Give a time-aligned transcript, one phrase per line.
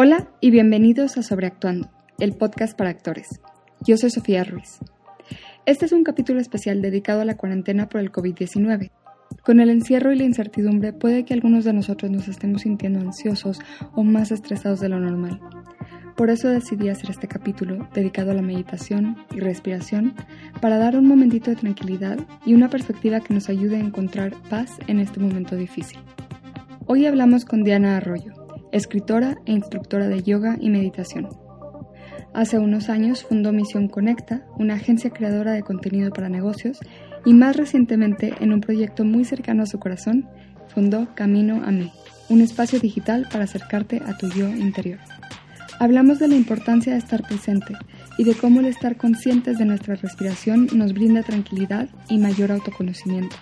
[0.00, 3.40] Hola y bienvenidos a Sobreactuando, el podcast para actores.
[3.84, 4.78] Yo soy Sofía Ruiz.
[5.66, 8.92] Este es un capítulo especial dedicado a la cuarentena por el COVID-19.
[9.44, 13.58] Con el encierro y la incertidumbre puede que algunos de nosotros nos estemos sintiendo ansiosos
[13.92, 15.40] o más estresados de lo normal.
[16.16, 20.14] Por eso decidí hacer este capítulo dedicado a la meditación y respiración
[20.60, 24.70] para dar un momentito de tranquilidad y una perspectiva que nos ayude a encontrar paz
[24.86, 25.98] en este momento difícil.
[26.86, 28.37] Hoy hablamos con Diana Arroyo,
[28.72, 31.28] escritora e instructora de yoga y meditación.
[32.34, 36.78] Hace unos años fundó Misión Conecta, una agencia creadora de contenido para negocios,
[37.24, 40.28] y más recientemente, en un proyecto muy cercano a su corazón,
[40.68, 41.90] fundó Camino a mí,
[42.28, 44.98] un espacio digital para acercarte a tu yo interior.
[45.80, 47.74] Hablamos de la importancia de estar presente
[48.18, 53.36] y de cómo el estar conscientes de nuestra respiración nos brinda tranquilidad y mayor autoconocimiento.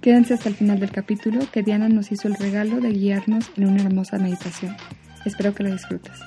[0.00, 3.66] Quédense hasta el final del capítulo que Diana nos hizo el regalo de guiarnos en
[3.66, 4.76] una hermosa meditación.
[5.24, 6.20] Espero que lo disfrutes.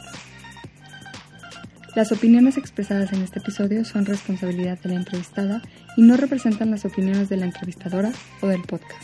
[1.95, 5.61] Las opiniones expresadas en este episodio son responsabilidad de la entrevistada
[5.97, 8.11] y no representan las opiniones de la entrevistadora
[8.41, 9.03] o del podcast.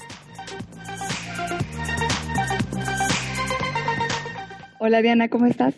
[4.79, 5.75] Hola Diana, ¿cómo estás?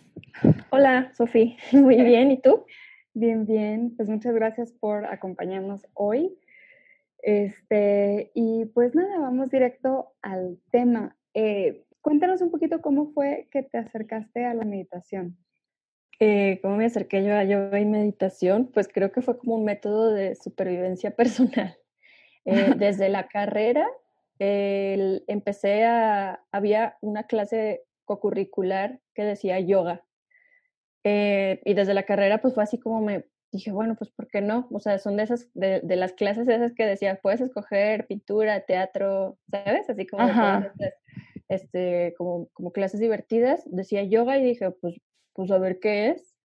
[0.69, 2.65] Hola Sofía, muy bien, ¿y tú?
[3.13, 6.37] Bien, bien, pues muchas gracias por acompañarnos hoy.
[7.21, 11.17] Este, y pues nada, vamos directo al tema.
[11.33, 15.37] Eh, cuéntanos un poquito cómo fue que te acercaste a la meditación.
[16.19, 18.67] Eh, ¿Cómo me acerqué yo a yoga y meditación?
[18.73, 21.77] Pues creo que fue como un método de supervivencia personal.
[22.45, 23.87] Eh, desde la carrera
[24.41, 30.05] empecé a, había una clase co-curricular que decía yoga.
[31.03, 34.67] y desde la carrera pues fue así como me dije, bueno, pues ¿por qué no?
[34.71, 38.61] O sea, son de esas, de, de las clases esas que decía, puedes escoger pintura,
[38.61, 39.89] teatro, ¿sabes?
[39.89, 40.27] Así como,
[41.47, 43.63] este, como, como clases divertidas.
[43.65, 44.95] Decía yoga y dije, pues,
[45.33, 46.35] pues a ver qué es.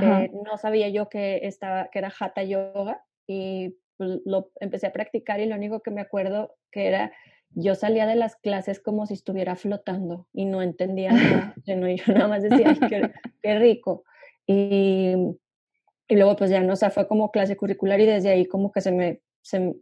[0.00, 4.92] Eh, no sabía yo que, estaba, que era hatha yoga y pues, lo empecé a
[4.92, 7.12] practicar y lo único que me acuerdo que era
[7.54, 11.54] yo salía de las clases como si estuviera flotando y no entendía nada.
[11.66, 13.10] Yo, no, yo nada más decía, qué,
[13.42, 14.04] qué, rico.
[14.46, 15.14] Y
[16.12, 18.70] y luego pues ya no, o sea, fue como clase curricular y desde ahí como
[18.70, 19.22] que se me,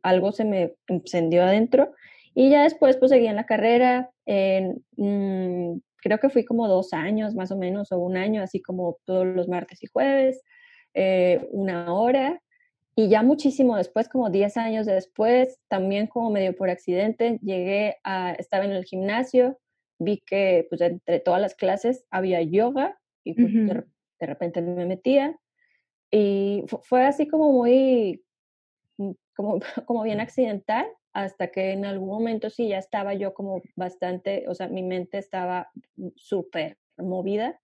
[0.04, 1.92] algo se me encendió adentro.
[2.36, 6.92] Y ya después pues seguí en la carrera, en, mm, creo que fui como dos
[6.92, 10.40] años más o menos, o un año, así como todos los martes y jueves,
[10.94, 12.40] eh, una hora.
[12.94, 18.34] Y ya muchísimo después, como 10 años después, también como medio por accidente, llegué a,
[18.34, 19.58] estaba en el gimnasio,
[19.98, 25.36] vi que pues entre todas las clases había yoga y pues, de, repente me metía
[26.10, 28.24] y fue así como muy,
[28.98, 33.62] mm, como, como bien accidental, hasta que en algún momento sí ya estaba yo como
[33.76, 37.60] bastante, o sea, mi mente estaba mm, súper movida.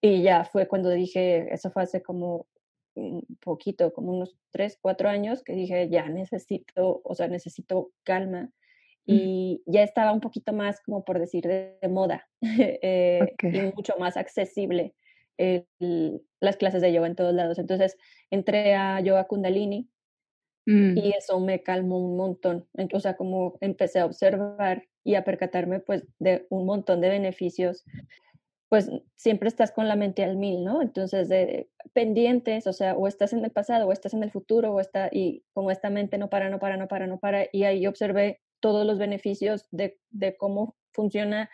[0.00, 2.46] Y ya fue cuando dije, eso fue hace como
[2.94, 8.50] un poquito, como unos tres, cuatro años, que dije, ya necesito, o sea, necesito calma.
[9.04, 14.16] Y ya estaba un poquito más, como por decir, de, moda eh, y mucho más
[14.16, 14.94] accesible
[15.38, 17.58] las clases de yoga en todos lados.
[17.58, 17.96] Entonces
[18.30, 19.88] entré a yoga kundalini
[20.66, 20.98] mm.
[20.98, 22.66] y eso me calmó un montón.
[22.92, 27.84] O sea, como empecé a observar y a percatarme pues de un montón de beneficios,
[28.72, 30.80] pues siempre estás con la mente al mil, ¿no?
[30.80, 34.72] Entonces, de pendientes, o sea, o estás en el pasado, o estás en el futuro,
[34.72, 37.64] o está, y como esta mente no para, no para, no para, no para, y
[37.64, 41.50] ahí observé todos los beneficios de, de cómo funciona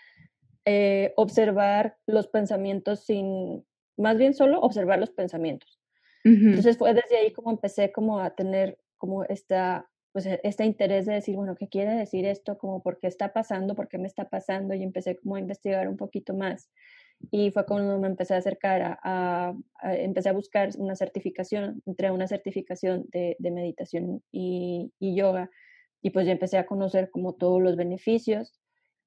[0.71, 3.65] eh, observar los pensamientos sin,
[3.97, 5.81] más bien solo observar los pensamientos.
[6.25, 11.07] Entonces fue desde ahí como empecé como a tener como esta, pues e, este interés
[11.07, 12.59] de decir, bueno, ¿qué quiere decir esto?
[12.59, 15.89] Como por qué está pasando, por qué me está pasando y empecé como a investigar
[15.89, 16.69] un poquito más.
[17.31, 22.13] Y fue cuando me empecé a acercar a, empecé a buscar una certificación, entré a
[22.13, 25.49] una certificación de, de meditación y, y, yoga
[26.03, 28.61] y pues ya empecé a conocer como todos los beneficios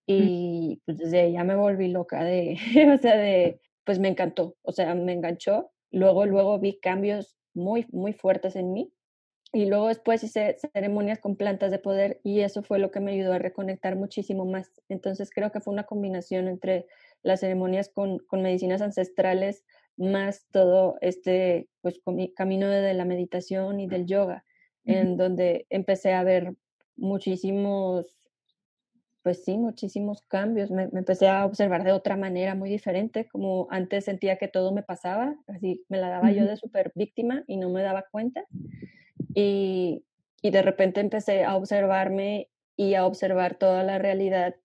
[0.05, 2.57] y pues desde ahí ya me volví loca de,
[2.95, 5.71] o sea, de, pues me encantó, o sea, me enganchó.
[5.91, 8.93] Luego, luego vi cambios muy, muy fuertes en mí.
[9.53, 13.11] Y luego después hice ceremonias con plantas de poder y eso fue lo que me
[13.11, 14.81] ayudó a reconectar muchísimo más.
[14.87, 16.87] Entonces creo que fue una combinación entre
[17.21, 19.65] las ceremonias con, con medicinas ancestrales
[19.97, 21.99] más todo este pues
[22.33, 24.45] camino de la meditación y del yoga,
[24.85, 26.55] en donde empecé a ver
[26.95, 28.20] muchísimos
[29.23, 30.71] pues sí, muchísimos cambios.
[30.71, 34.83] Me, empecé a observar de otra manera muy diferente, como antes sentía que todo me
[34.83, 38.45] pasaba, así me la daba yo de súper víctima y no me daba cuenta.
[39.33, 40.03] Y,
[40.41, 44.55] y, de repente empecé a observarme y a observar toda la realidad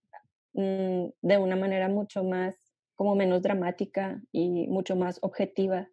[0.54, 2.56] mm, de una manera mucho más
[2.94, 5.88] como menos dramática y mucho más objetiva.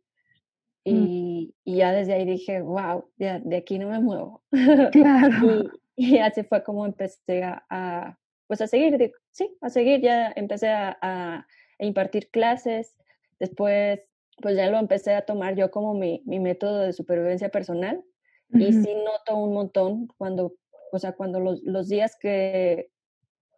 [0.86, 1.06] Mm.
[1.06, 4.42] Y, y ya desde ahí dije, wow, de, de aquí no me muevo.
[4.92, 5.36] Claro.
[5.96, 10.32] y, y así fue como empecé a, a, pues a seguir, sí, a seguir, ya
[10.36, 11.48] empecé a,
[11.80, 12.96] impartir clases,
[13.40, 14.00] después
[14.42, 18.02] pues ya lo empecé a tomar yo como mi, mi método de supervivencia personal
[18.50, 20.56] y sí noto un montón cuando,
[20.92, 22.90] o sea, cuando los, los días que,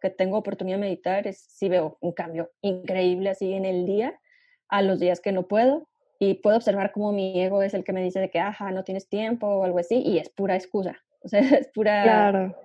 [0.00, 4.18] que tengo oportunidad de meditar, es, sí veo un cambio increíble así en el día
[4.68, 5.88] a los días que no puedo
[6.18, 8.84] y puedo observar cómo mi ego es el que me dice de que, ajá, no
[8.84, 12.56] tienes tiempo o algo así y es pura excusa, o sea, es pura, Claro.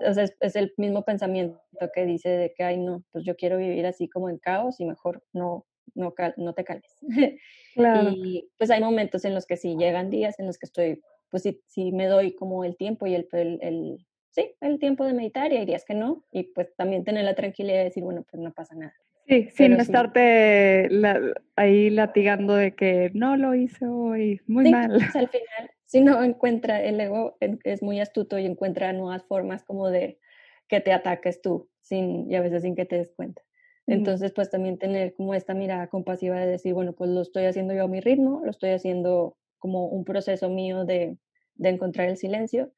[0.00, 1.60] O sea, es, es el mismo pensamiento
[1.94, 4.84] que dice de que, ay, no, pues yo quiero vivir así como en caos y
[4.86, 6.96] mejor no, no, cal- no te calmes.
[7.74, 8.10] Claro.
[8.14, 11.42] Y pues hay momentos en los que sí llegan días en los que estoy, pues
[11.42, 15.12] sí, sí me doy como el tiempo y el, el, el- sí, el tiempo de
[15.12, 16.24] meditar y hay días que no.
[16.30, 18.94] Y pues también tener la tranquilidad de decir, bueno, pues no pasa nada.
[19.26, 19.80] Sí, sin pero sí.
[19.82, 24.90] estarte la- ahí latigando de que no lo hice hoy, muy Sí, mal.
[24.96, 29.62] pues, al final, si no encuentra, el ego es muy astuto y encuentra nuevas formas
[29.62, 30.18] como de
[30.66, 33.42] que te ataques tú, sin, y a veces sin que te des cuenta.
[33.86, 37.74] Entonces, pues también tener como esta mirada compasiva de decir, bueno, pues lo estoy haciendo
[37.74, 41.16] yo a mi ritmo, lo estoy haciendo como un proceso mío de,
[41.54, 42.72] de encontrar el silencio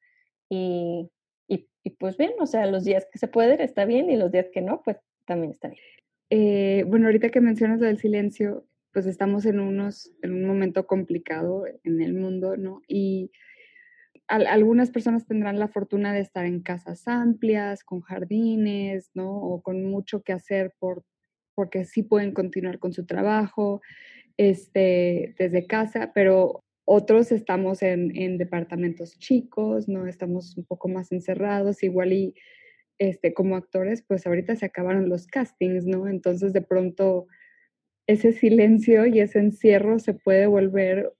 [0.50, 1.10] y,
[1.48, 4.30] y, y, pues bien, o sea, los días que se pueden está bien y los
[4.30, 5.80] días que no, pues también está bien.
[6.28, 10.86] Eh, bueno, ahorita que mencionas lo del silencio, pues estamos en unos, en un momento
[10.86, 12.80] complicado en el mundo, ¿no?
[12.88, 13.30] Y
[14.28, 19.30] al- algunas personas tendrán la fortuna de estar en casas amplias, con jardines, ¿no?
[19.36, 21.04] O con mucho que hacer por,
[21.54, 23.82] porque sí pueden continuar con su trabajo
[24.38, 30.06] este, desde casa, pero otros estamos en, en departamentos chicos, ¿no?
[30.06, 32.34] Estamos un poco más encerrados, igual y
[32.98, 36.08] este, como actores, pues ahorita se acabaron los castings, ¿no?
[36.08, 37.26] Entonces de pronto
[38.06, 41.12] ese silencio y ese encierro se puede volver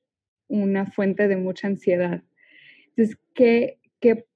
[0.49, 2.23] una fuente de mucha ansiedad.
[2.89, 4.27] Entonces, ¿qué, qué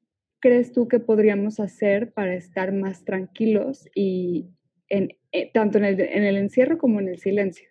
[0.40, 4.50] crees tú que podríamos hacer para estar más tranquilos y
[4.88, 7.68] en, eh, tanto en el, en el encierro como en el silencio?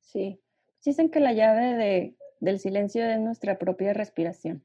[0.00, 0.40] Sí,
[0.84, 4.64] dicen que la llave de, del silencio es nuestra propia respiración.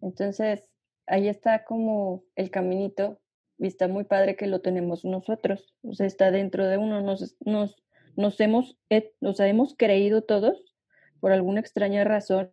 [0.00, 0.68] Entonces,
[1.06, 3.20] ahí está como el caminito
[3.58, 7.36] y está muy padre que lo tenemos nosotros, o sea, está dentro de uno, nos,
[7.40, 7.76] nos,
[8.16, 10.74] nos hemos, sea, hemos creído todos,
[11.20, 12.52] por alguna extraña razón,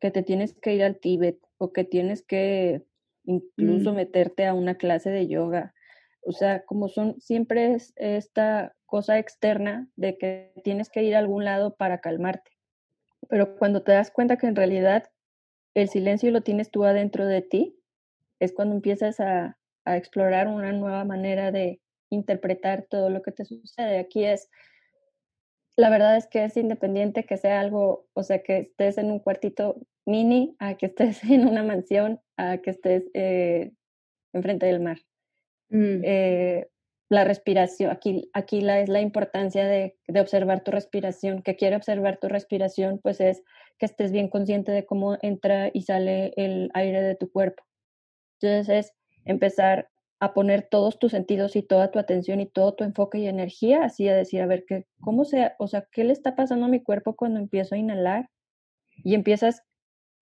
[0.00, 2.82] que te tienes que ir al Tíbet o que tienes que
[3.24, 3.96] incluso Mm.
[3.96, 5.74] meterte a una clase de yoga.
[6.22, 11.18] O sea, como son, siempre es esta cosa externa de que tienes que ir a
[11.18, 12.50] algún lado para calmarte.
[13.28, 15.04] Pero cuando te das cuenta que en realidad
[15.74, 17.76] el silencio lo tienes tú adentro de ti,
[18.40, 21.80] es cuando empiezas a, a explorar una nueva manera de
[22.10, 23.98] interpretar todo lo que te sucede.
[23.98, 24.50] Aquí es,
[25.80, 29.18] la verdad es que es independiente que sea algo, o sea, que estés en un
[29.20, 33.72] cuartito mini, a que estés en una mansión, a que estés eh,
[34.32, 34.98] enfrente del mar.
[35.70, 36.68] Mm, Eh,
[37.10, 41.76] la respiración, aquí, aquí la, es la importancia de, de observar tu respiración, que quiere
[41.76, 43.42] observar tu respiración, pues es
[43.78, 47.64] que estés bien consciente de cómo entra y sale el aire de tu cuerpo.
[48.40, 48.92] Entonces es
[49.24, 49.88] empezar
[50.20, 53.84] a poner todos tus sentidos y toda tu atención y todo tu enfoque y energía,
[53.84, 56.68] así a decir, a ver, ¿qué, ¿cómo se, o sea, qué le está pasando a
[56.68, 58.28] mi cuerpo cuando empiezo a inhalar?
[59.02, 59.62] Y empiezas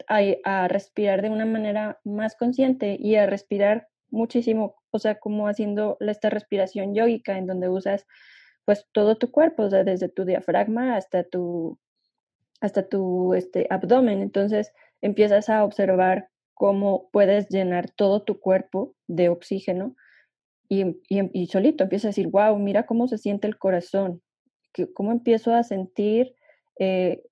[0.08, 5.48] a, a respirar de una manera más consciente y a respirar muchísimo, o sea, como
[5.48, 8.06] haciendo esta respiración yógica en donde usas
[8.64, 11.78] pues todo tu cuerpo, desde tu diafragma hasta tu
[12.60, 14.20] hasta tu este abdomen.
[14.20, 16.28] Entonces, empiezas a observar
[16.58, 19.94] cómo puedes llenar todo tu cuerpo de oxígeno
[20.68, 24.20] y, y, y solito empiezas a decir, wow, mira cómo se siente el corazón,
[24.92, 26.34] cómo empiezo a sentir,
[26.80, 27.22] eh,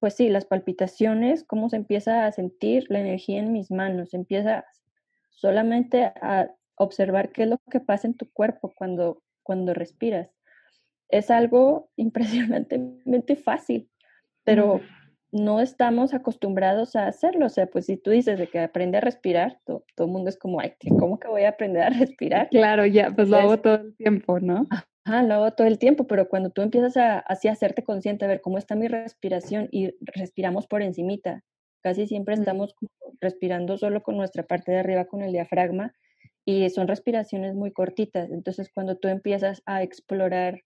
[0.00, 4.66] pues sí, las palpitaciones, cómo se empieza a sentir la energía en mis manos, empieza
[5.30, 10.30] solamente a observar qué es lo que pasa en tu cuerpo cuando, cuando respiras.
[11.08, 13.90] Es algo impresionantemente fácil,
[14.44, 14.82] pero
[15.30, 17.46] no estamos acostumbrados a hacerlo.
[17.46, 20.30] O sea, pues si tú dices de que aprende a respirar, todo, todo el mundo
[20.30, 22.48] es como, ay, ¿cómo que voy a aprender a respirar?
[22.50, 24.66] Claro, ya, pues lo hago todo el tiempo, ¿no?
[25.04, 28.24] Ajá, lo hago todo el tiempo, pero cuando tú empiezas a así a hacerte consciente,
[28.24, 31.44] a ver cómo está mi respiración y respiramos por encimita,
[31.82, 32.74] casi siempre estamos
[33.20, 35.92] respirando solo con nuestra parte de arriba, con el diafragma,
[36.44, 38.30] y son respiraciones muy cortitas.
[38.30, 40.62] Entonces, cuando tú empiezas a explorar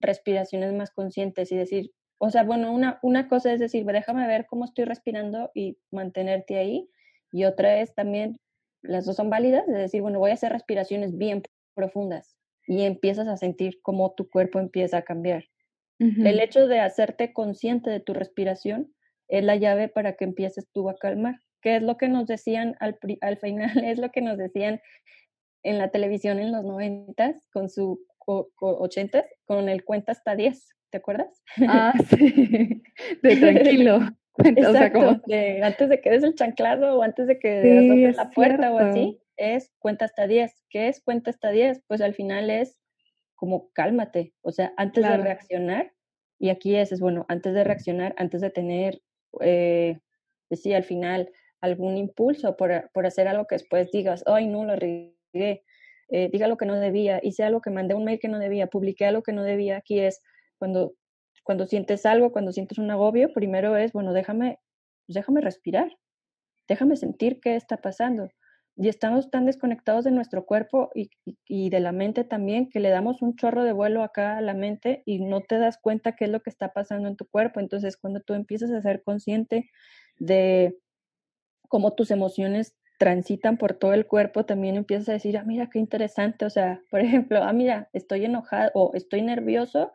[0.00, 4.46] respiraciones más conscientes y decir, o sea, bueno, una, una cosa es decir, déjame ver
[4.46, 6.88] cómo estoy respirando y mantenerte ahí,
[7.32, 8.38] y otra es también,
[8.82, 11.42] las dos son válidas, es decir, bueno, voy a hacer respiraciones bien
[11.74, 15.44] profundas y empiezas a sentir cómo tu cuerpo empieza a cambiar.
[15.98, 18.92] El hecho de hacerte consciente de tu respiración
[19.28, 22.76] es la llave para que empieces tú a calmar, que es lo que nos decían
[22.80, 24.80] al, al final, es lo que nos decían
[25.62, 30.98] en la televisión en los noventas, con su ochentas, con el cuenta hasta diez, ¿te
[30.98, 31.42] acuerdas?
[31.66, 32.80] Ah, sí,
[33.20, 33.98] de tranquilo.
[34.38, 35.20] Exacto,
[35.62, 39.20] antes de que des el chanclado o antes de que sí, la puerta o así,
[39.36, 40.52] es cuenta hasta 10.
[40.70, 41.82] ¿Qué es cuenta hasta 10?
[41.88, 42.78] Pues al final es
[43.34, 45.92] como cálmate, o sea, antes de reaccionar,
[46.38, 49.02] y aquí es, es bueno, antes de reaccionar, antes de tener,
[49.40, 49.98] eh,
[50.46, 51.28] pues sí, al final
[51.60, 55.64] algún impulso por, por, hacer algo que después digas, ay, no, lo regué,
[56.08, 58.68] eh, diga lo que no debía, hice algo que mandé un mail que no debía,
[58.68, 60.22] publiqué algo que no debía, aquí es
[60.64, 60.94] cuando,
[61.42, 64.60] cuando sientes algo, cuando sientes un agobio, primero es, bueno, déjame,
[65.06, 65.94] pues déjame respirar,
[66.66, 68.30] déjame sentir qué está pasando
[68.76, 71.10] y estamos tan desconectados de nuestro cuerpo y,
[71.46, 74.54] y, de la mente también que le damos un chorro de vuelo acá a la
[74.54, 77.60] mente y no te das cuenta qué es lo que está pasando en tu cuerpo.
[77.60, 79.68] Entonces, cuando tú empiezas a ser consciente
[80.18, 80.78] de
[81.68, 85.78] cómo tus emociones transitan por todo el cuerpo, también empiezas a decir, ah, mira, qué
[85.78, 86.46] interesante.
[86.46, 89.92] O sea, por ejemplo, ah, mira, estoy enojado o estoy nervioso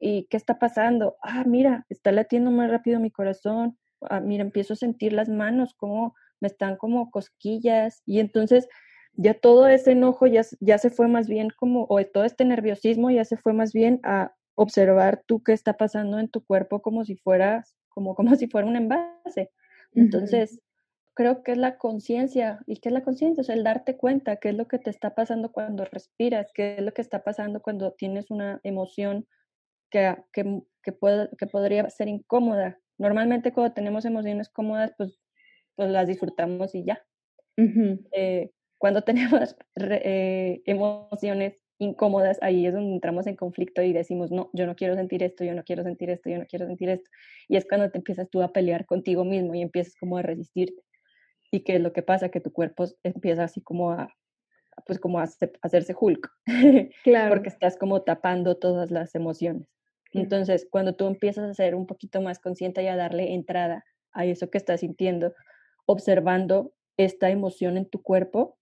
[0.00, 1.16] y ¿qué está pasando?
[1.22, 3.78] Ah, mira, está latiendo muy rápido mi corazón.
[4.00, 8.66] Ah, mira, empiezo a sentir las manos, como me están como cosquillas y entonces
[9.12, 13.10] ya todo ese enojo ya, ya se fue más bien como, o todo este nerviosismo
[13.10, 17.04] ya se fue más bien a observar tú qué está pasando en tu cuerpo como
[17.04, 19.50] si fueras, como, como si fuera un envase.
[19.92, 20.60] Entonces,
[21.14, 22.60] creo que es la conciencia.
[22.66, 23.40] ¿Y qué es la conciencia?
[23.40, 26.76] O sea, el darte cuenta qué es lo que te está pasando cuando respiras, qué
[26.78, 29.26] es lo que está pasando cuando tienes una emoción
[29.90, 32.78] que, que, que, puede, que podría ser incómoda.
[32.98, 35.20] Normalmente cuando tenemos emociones cómodas, pues
[35.80, 37.02] pues las disfrutamos y ya.
[37.56, 44.50] Eh, cuando tenemos eh, emociones incómodas, ahí es donde entramos en conflicto y decimos, no,
[44.52, 47.10] yo no quiero sentir esto, yo no quiero sentir esto, yo no quiero sentir esto.
[47.48, 50.82] Y es cuando te empiezas tú a pelear contigo mismo y empiezas como a resistirte.
[51.50, 52.28] ¿Y qué es lo que pasa?
[52.28, 54.14] Que tu cuerpo empieza así como a,
[54.84, 55.28] pues como a
[55.62, 56.30] hacerse Hulk.
[57.04, 57.30] Claro.
[57.30, 59.66] Porque estás como tapando todas las emociones.
[60.12, 64.24] Entonces, cuando tú empiezas a ser un poquito más consciente y a darle entrada a
[64.24, 65.34] eso que estás sintiendo,
[65.86, 68.58] observando esta emoción en tu cuerpo,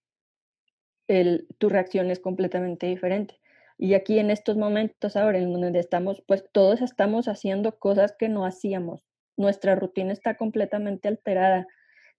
[1.09, 3.41] el, tu reacción es completamente diferente.
[3.79, 8.29] Y aquí en estos momentos ahora en donde estamos, pues todos estamos haciendo cosas que
[8.29, 9.05] no hacíamos.
[9.37, 11.67] Nuestra rutina está completamente alterada.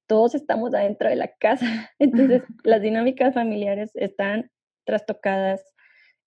[0.07, 1.91] Todos estamos adentro de la casa.
[1.99, 4.49] Entonces, las dinámicas familiares están
[4.85, 5.61] trastocadas.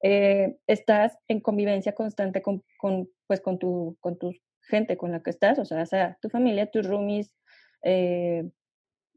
[0.02, 4.32] Eh, estás en convivencia constante con, con, pues, con, tu, con tu
[4.62, 7.34] gente con la que estás, o sea, sea tu familia, tus roomies,
[7.82, 8.50] eh,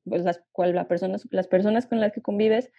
[0.03, 2.71] pues las, la personas, las personas con las que convives,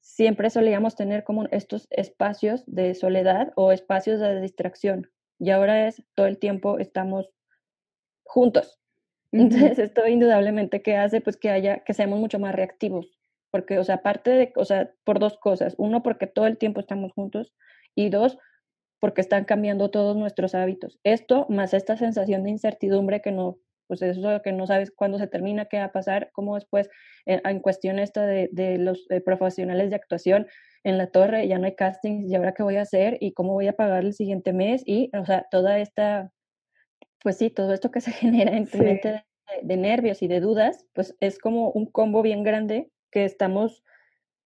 [0.00, 5.10] siempre solíamos tener como estos espacios de soledad o espacios de distracción.
[5.38, 7.30] Y ahora es todo el tiempo estamos
[8.24, 8.78] juntos.
[9.32, 13.19] Entonces, esto indudablemente que hace pues que haya, que seamos mucho más reactivos.
[13.50, 15.74] Porque, o sea, aparte de, o sea, por dos cosas.
[15.78, 17.52] Uno, porque todo el tiempo estamos juntos.
[17.94, 18.38] Y dos,
[19.00, 20.98] porque están cambiando todos nuestros hábitos.
[21.04, 25.26] Esto, más esta sensación de incertidumbre que no, pues eso que no sabes cuándo se
[25.26, 26.88] termina, qué va a pasar, cómo después,
[27.26, 30.46] en, en cuestión esta de, de los eh, profesionales de actuación
[30.84, 33.54] en la torre, ya no hay castings, y ahora qué voy a hacer y cómo
[33.54, 36.30] voy a pagar el siguiente mes y, o sea, toda esta,
[37.22, 39.22] pues sí, todo esto que se genera en tu mente de,
[39.62, 43.82] de nervios y de dudas, pues es como un combo bien grande que estamos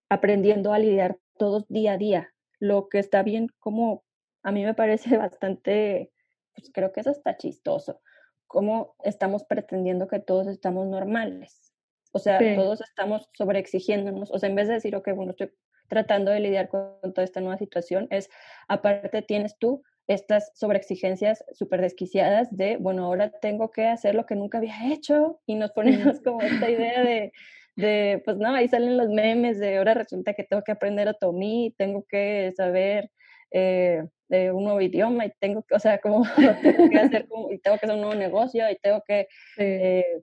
[0.09, 2.35] aprendiendo a lidiar todos día a día.
[2.59, 4.05] Lo que está bien como
[4.43, 6.13] a mí me parece bastante,
[6.55, 8.01] pues creo que eso está chistoso,
[8.47, 11.73] cómo estamos pretendiendo que todos estamos normales.
[12.13, 14.31] O sea, todos estamos sobreexigiéndonos.
[14.31, 15.53] O sea, en vez de decir, ok, bueno, estoy
[15.89, 18.31] tratando de lidiar con, toda esta nueva situación, es,
[18.69, 24.37] aparte tienes tú estas sobreexigencias súper desquiciadas de, bueno, ahora tengo que hacer lo que
[24.37, 27.33] nunca había hecho y nos ponemos como esta idea de,
[27.77, 31.75] de, pues no, ahí salen los memes de ahora resulta que tengo que aprender otomí,
[31.77, 33.11] tengo que saber
[33.51, 36.23] eh, de un nuevo idioma y tengo que, o sea, como
[36.63, 39.29] tengo que hacer, como, y tengo que hacer un nuevo negocio y tengo que,
[39.59, 40.23] eh,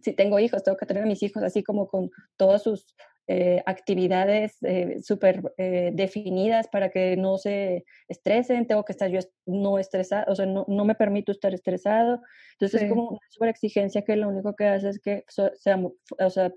[0.00, 2.86] si tengo hijos, tengo que tener a mis hijos así como con todas sus
[3.32, 9.78] eh, actividades eh, súper definidas para que no se estresen, tengo que estar yo no
[9.78, 12.20] estresado, o sea, no, no me permito estar estresado.
[12.54, 16.30] Entonces es como una super exigencia que lo único que hace es que seamos, o
[16.30, 16.52] sea,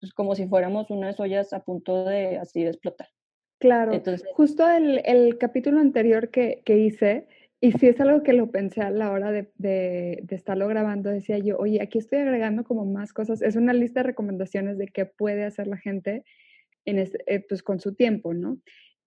[0.00, 3.08] pues como si fuéramos unas ollas a punto de así de explotar.
[3.58, 3.92] Claro,
[4.34, 7.28] justo el, el, capítulo anterior que, que, hice,
[7.60, 11.10] y si es algo que lo pensé a la hora de, de, de, estarlo grabando,
[11.10, 14.86] decía yo, oye, aquí estoy agregando como más cosas, es una lista de recomendaciones de
[14.88, 16.24] qué puede hacer la gente
[16.86, 18.58] en este, pues con su tiempo, ¿no?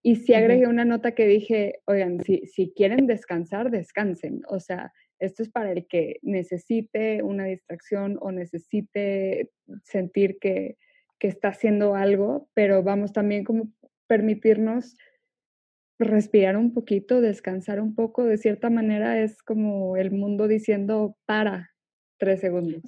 [0.03, 4.41] Y sí agregué una nota que dije, oigan, si, si quieren descansar, descansen.
[4.50, 9.50] O sea, esto es para el que necesite una distracción o necesite
[9.83, 10.77] sentir que,
[11.19, 13.72] que está haciendo algo, pero vamos también como
[14.07, 14.98] permitirnos
[16.00, 18.24] respirar un poquito, descansar un poco.
[18.24, 21.72] De cierta manera es como el mundo diciendo para
[22.18, 22.82] tres segundos.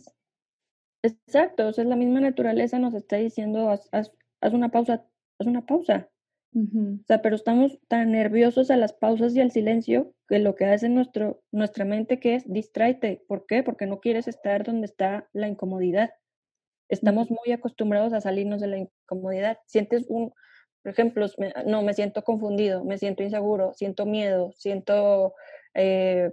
[1.04, 5.06] Exacto, o sea, la misma naturaleza nos está diciendo, haz, haz una pausa,
[5.40, 6.10] haz una pausa.
[6.56, 10.64] O sea, pero estamos tan nerviosos a las pausas y al silencio que lo que
[10.64, 13.22] hace nuestro, nuestra mente que es distraite.
[13.28, 13.62] ¿Por qué?
[13.62, 16.12] Porque no quieres estar donde está la incomodidad.
[16.88, 19.58] Estamos muy acostumbrados a salirnos de la incomodidad.
[19.66, 20.32] Sientes un,
[20.86, 21.26] por ejemplo,
[21.66, 25.34] no, me siento confundido, me siento inseguro, siento miedo, siento
[25.74, 26.32] eh,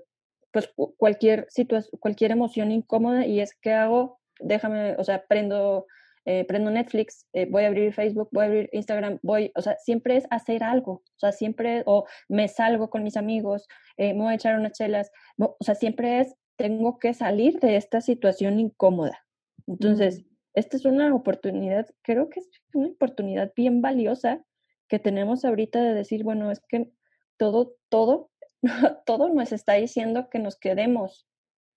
[0.51, 5.87] pues cualquier situación, cualquier emoción incómoda y es que hago, déjame, o sea, prendo
[6.27, 9.79] eh, prendo Netflix, eh, voy a abrir Facebook, voy a abrir Instagram, voy, o sea,
[9.79, 13.67] siempre es hacer algo, o sea, siempre, o me salgo con mis amigos,
[13.97, 17.77] eh, me voy a echar unas chelas, o sea, siempre es, tengo que salir de
[17.77, 19.25] esta situación incómoda.
[19.67, 24.45] Entonces, esta es una oportunidad, creo que es una oportunidad bien valiosa
[24.89, 26.93] que tenemos ahorita de decir, bueno, es que
[27.39, 28.31] todo, todo,
[29.07, 31.27] todo nos está diciendo que nos quedemos,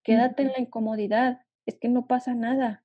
[0.04, 2.84] quédate en la incomodidad, es que no pasa nada,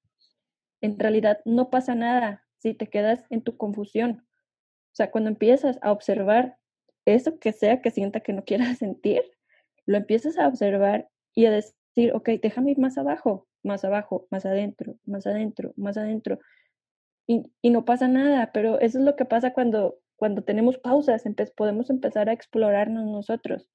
[0.81, 4.27] en realidad no pasa nada si te quedas en tu confusión.
[4.93, 6.59] O sea, cuando empiezas a observar
[7.05, 9.23] eso que sea que sienta que no quieras sentir,
[9.87, 14.47] lo empiezas a observar y a decir, ok, déjame ir más abajo, más abajo, más
[14.47, 16.39] adentro, más adentro, más adentro.
[17.27, 21.25] Y, y no pasa nada, pero eso es lo que pasa cuando, cuando tenemos pausas,
[21.57, 23.71] podemos empezar a explorarnos nosotros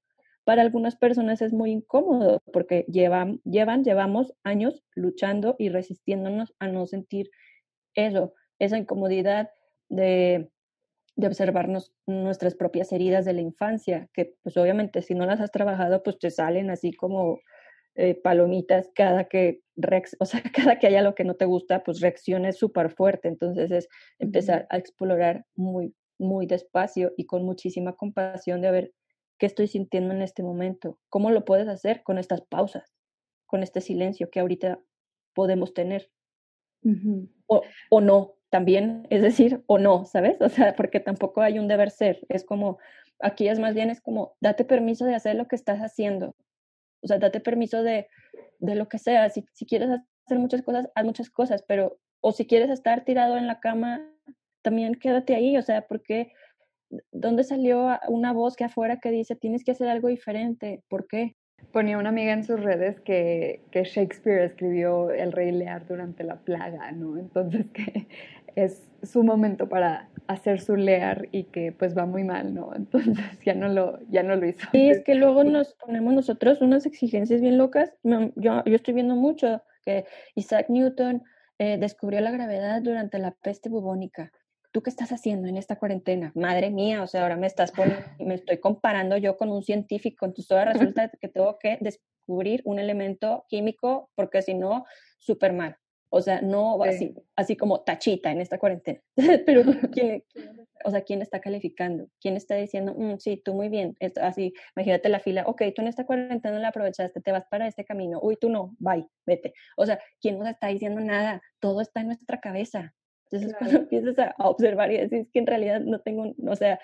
[0.46, 6.68] para algunas personas es muy incómodo porque llevan, llevan, llevamos años luchando y resistiéndonos a
[6.68, 7.32] no sentir
[7.96, 9.50] eso, esa incomodidad
[9.90, 10.50] de,
[11.16, 15.52] de observarnos nuestras propias heridas de la infancia, que pues obviamente si no las has
[15.52, 17.40] trabajado, pues te salen así como
[17.96, 19.62] eh, palomitas cada que,
[20.20, 23.28] o sea, cada que haya lo que no te gusta, pues reacciones súper fuerte.
[23.28, 23.88] Entonces es
[24.20, 28.94] empezar a explorar muy, muy despacio y con muchísima compasión de ver
[29.38, 32.94] qué estoy sintiendo en este momento, cómo lo puedes hacer con estas pausas,
[33.46, 34.80] con este silencio que ahorita
[35.34, 36.10] podemos tener.
[37.48, 40.38] o, o no, también, es decir, o no, ¿sabes?
[40.42, 42.78] O sea, porque tampoco hay un deber ser, es como,
[43.20, 46.36] aquí es más bien, es como, date permiso de hacer lo que estás haciendo,
[47.06, 48.08] o sea, date permiso de,
[48.60, 49.90] de lo que sea, si, si quieres
[50.26, 54.12] hacer muchas cosas, haz muchas cosas, pero, o si quieres estar tirado en la cama,
[54.62, 56.34] también quédate ahí, o sea, porque
[57.12, 60.84] ¿Dónde salió una voz que afuera que dice, tienes que hacer algo diferente?
[60.88, 61.36] ¿Por qué?
[61.72, 66.38] Ponía una amiga en sus redes que, que Shakespeare escribió El Rey Lear durante la
[66.42, 67.18] plaga, ¿no?
[67.18, 68.08] Entonces que
[68.56, 72.72] es su momento para hacer su Lear y que pues va muy mal, ¿no?
[72.76, 74.68] Entonces ya no lo, ya no lo hizo.
[74.72, 77.94] Sí, es que luego nos ponemos nosotros unas exigencias bien locas.
[78.04, 81.24] Yo, yo estoy viendo mucho que Isaac Newton
[81.60, 84.32] eh, descubrió la gravedad durante la peste bubónica.
[84.76, 86.34] ¿tú qué estás haciendo en esta cuarentena?
[86.36, 87.72] Madre mía, o sea, ahora me estás
[88.20, 92.78] me estoy comparando yo con un científico, entonces ahora resulta que tengo que descubrir un
[92.80, 94.84] elemento químico porque si no,
[95.18, 95.78] súper mal.
[96.18, 99.02] O sea, no así, así como tachita en esta cuarentena.
[99.46, 100.24] Pero, ¿quién,
[100.86, 102.08] o sea, ¿quién está calificando?
[102.22, 103.98] ¿Quién está diciendo, mm, sí, tú muy bien?
[104.22, 107.84] así, imagínate la fila, ok, tú en esta cuarentena la aprovechaste, te vas para este
[107.84, 109.54] camino, uy, tú no, bye, vete.
[109.76, 111.42] O sea, ¿quién nos está diciendo nada?
[111.60, 112.96] Todo está en nuestra cabeza.
[113.30, 116.80] Entonces, cuando empiezas a, observar y decir que en realidad no tengo, o sea,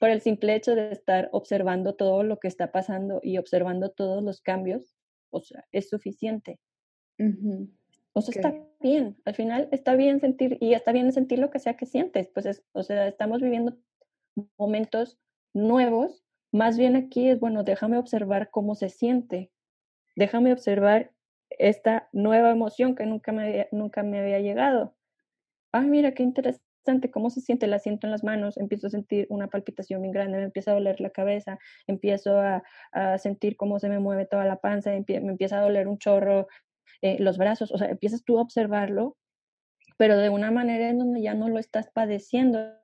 [0.00, 4.20] por el simple hecho de estar observando todo lo que está pasando y observando todos
[4.20, 4.96] los cambios,
[5.30, 6.58] o sea, es suficiente.
[8.16, 11.58] O sea, está bien, al final está bien sentir, y está bien sentir lo que
[11.58, 13.76] sea que sientes, pues es, o sea, estamos viviendo
[14.56, 15.18] momentos
[15.52, 19.50] nuevos, más bien aquí es, bueno, déjame observar cómo se siente,
[20.14, 21.10] déjame observar
[21.50, 24.94] esta nueva emoción que nunca me, nunca me había llegado.
[25.72, 29.26] Ay, mira, qué interesante, cómo se siente, la siento en las manos, empiezo a sentir
[29.28, 32.62] una palpitación bien grande, me empieza a doler la cabeza, empiezo a,
[33.18, 36.46] sentir cómo se me mueve toda la panza, me empieza a doler un chorro
[37.02, 39.16] eh, los brazos, o sea, empiezas tú a observarlo,
[39.96, 42.74] pero de una manera en donde ya no lo estás padeciendo,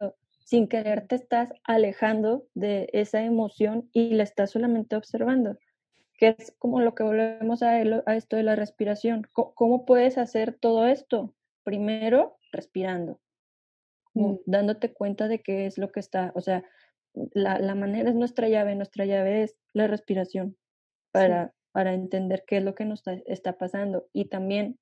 [0.45, 5.59] sin querer te estás alejando de esa emoción y la estás solamente observando,
[6.15, 9.27] que es como lo que volvemos a, a esto de la respiración.
[9.33, 11.35] ¿Cómo puedes hacer todo esto?
[11.63, 13.21] Primero, respirando,
[14.15, 14.35] mm.
[14.47, 16.65] dándote cuenta de qué es lo que está, o sea,
[17.33, 20.57] la, la, manera es nuestra llave, nuestra llave es la respiración
[21.11, 24.07] para, para entender qué es lo que nos está, está pasando.
[24.13, 24.79] Y también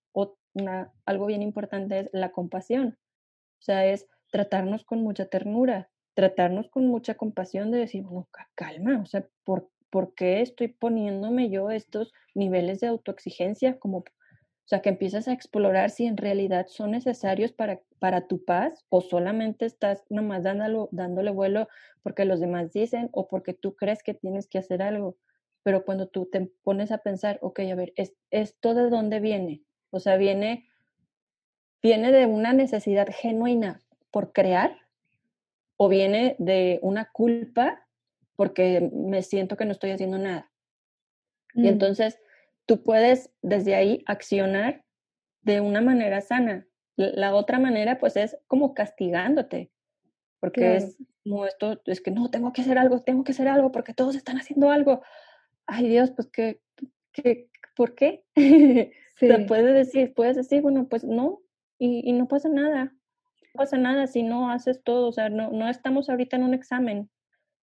[1.05, 2.99] algo bien importante es la compasión,
[3.59, 9.01] o sea, es tratarnos con mucha ternura, tratarnos con mucha compasión de decir, bueno, calma,
[9.01, 13.79] o sea, ¿por, ¿por qué estoy poniéndome yo estos niveles de autoexigencia?
[13.79, 14.05] Como, o
[14.67, 19.01] sea, que empiezas a explorar si en realidad son necesarios para, para tu paz o
[19.01, 21.69] solamente estás nomás dándolo, dándole vuelo
[22.03, 25.17] porque los demás dicen o porque tú crees que tienes que hacer algo.
[25.63, 27.93] Pero cuando tú te pones a pensar, ok, a ver,
[28.31, 29.63] ¿esto de dónde viene?
[29.91, 30.69] O sea, viene,
[31.83, 34.77] viene de una necesidad genuina por crear
[35.77, 37.87] o viene de una culpa
[38.37, 40.51] porque me siento que no estoy haciendo nada.
[41.55, 41.67] Y mm.
[41.67, 42.21] entonces
[42.67, 44.85] tú puedes desde ahí accionar
[45.43, 46.67] de una manera sana.
[46.97, 49.71] La otra manera pues es como castigándote,
[50.41, 53.73] porque es como esto, es que no, tengo que hacer algo, tengo que hacer algo
[53.73, 55.03] porque todos están haciendo algo.
[55.69, 56.61] Ay Dios, pues que,
[57.77, 58.25] ¿por qué?
[59.17, 61.41] Se puede decir, puedes decir, bueno, pues no,
[61.79, 62.99] y, y no pasa nada
[63.59, 67.11] pasa nada si no haces todo, o sea, no, no estamos ahorita en un examen,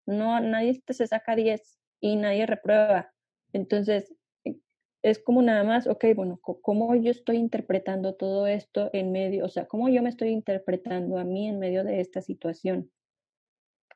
[0.05, 3.13] no, nadie se saca 10 y nadie reprueba.
[3.53, 4.13] Entonces,
[4.43, 4.57] e,
[5.01, 9.49] es como nada más, ok, bueno, ¿cómo yo estoy interpretando todo esto en medio, o
[9.49, 12.91] sea, cómo yo me estoy interpretando a mí en medio de esta situación?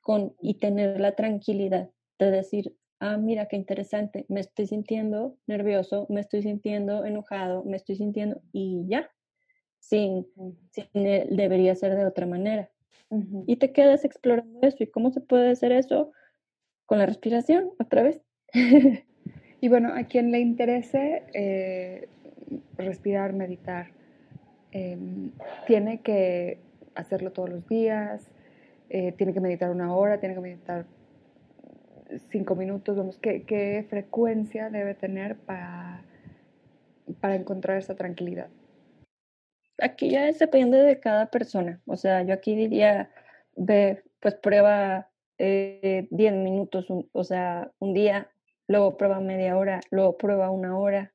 [0.01, 6.05] Con, y tener la tranquilidad de decir, ah, mira, qué interesante, me estoy sintiendo nervioso,
[6.09, 9.09] me estoy sintiendo enojado, me estoy sintiendo, y ya,
[9.79, 10.27] sin,
[10.93, 12.69] debería ser de otra manera.
[13.47, 14.83] Y te quedas explorando eso.
[14.83, 16.11] ¿Y cómo se puede hacer eso?
[16.85, 18.21] Con la respiración, otra vez.
[19.61, 22.07] y bueno, a quien le interese eh,
[22.77, 23.91] respirar, meditar,
[24.71, 25.31] em,
[25.65, 26.59] tiene que
[26.93, 28.29] hacerlo todos los días,
[28.89, 30.85] eh, tiene que meditar una hora, tiene que meditar
[32.31, 36.03] cinco minutos, vamos, ¿qué, qué frecuencia debe tener para,
[37.21, 38.49] para encontrar esa tranquilidad?
[39.81, 41.81] aquí ya depende de cada persona.
[41.85, 43.11] O sea, yo aquí diría,
[43.55, 45.47] ve, pues prueba 10
[46.09, 48.29] eh, minutos, o sea, un día,
[48.67, 51.13] luego prueba media hora, luego prueba una hora.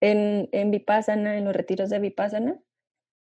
[0.00, 2.58] En, en Vipassana, en los retiros de Vipassana,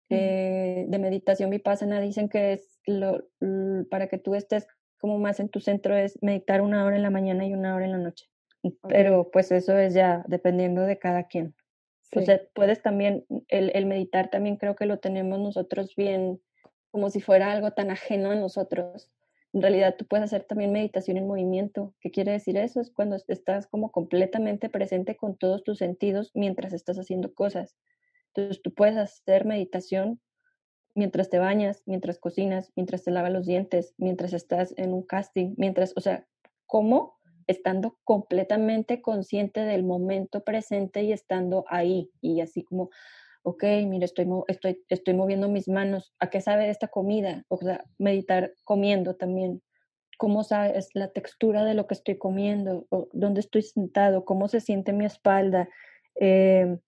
[0.09, 3.29] eh, de meditación Vipassana, dicen que es lo,
[3.91, 4.67] para que tú estés
[5.05, 7.85] como más en tu centro es meditar una hora en la mañana y una hora
[7.85, 8.25] en la noche.
[8.89, 11.55] Pero pues eso es ya dependiendo de cada quien.
[12.17, 16.41] O sea, puedes también, el, el, meditar también creo que lo tenemos nosotros bien,
[16.91, 19.11] como si fuera algo tan ajeno a nosotros.
[19.53, 21.95] En realidad tú puedes hacer también meditación en movimiento.
[22.01, 22.81] ¿Qué quiere decir eso?
[22.81, 27.77] Es cuando estás como completamente presente con todos tus sentidos mientras estás haciendo cosas.
[28.29, 30.19] Entonces tú puedes hacer meditación
[30.95, 35.55] mientras te bañas, mientras cocinas, mientras te lavas los dientes, mientras estás en un casting,
[35.57, 36.27] mientras, o sea,
[36.67, 37.15] ¿cómo?
[37.47, 42.91] estando completamente consciente del momento presente y estando ahí y así como,
[43.43, 47.45] ok, mire, estoy, estoy, estoy moviendo mis manos, ¿a qué sabe esta comida?
[47.49, 49.63] O sea, meditar comiendo también.
[50.17, 52.87] ¿Cómo sabes la textura de lo que estoy comiendo?
[52.89, 54.25] O ¿Dónde estoy sentado?
[54.25, 55.69] ¿Cómo se siente mi espalda?
[56.21, 56.79] Eh,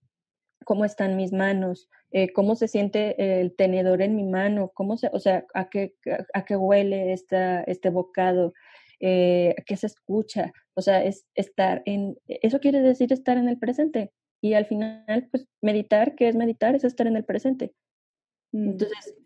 [0.65, 1.89] ¿Cómo están mis manos?
[2.17, 4.71] Eh, ¿Cómo se siente el tenedor en mi mano?
[4.73, 5.95] ¿Cómo se, o sea, a qué,
[6.33, 8.55] a qué huele esta, este bocado?
[9.01, 13.59] eh, qué se escucha, o sea, es estar en, eso quiere decir estar en el
[13.59, 14.13] presente.
[14.41, 16.75] Y al final, pues meditar, ¿qué es meditar?
[16.75, 17.75] Es estar en el presente.
[18.53, 18.71] Mm.
[18.71, 19.17] Entonces,